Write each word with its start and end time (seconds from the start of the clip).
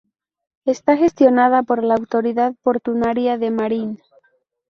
Está 0.65 0.97
gestionada 0.97 1.61
por 1.61 1.83
la 1.83 1.93
autoridad 1.93 2.55
portuaria 2.63 3.37
de 3.37 3.51
Marín. 3.51 3.99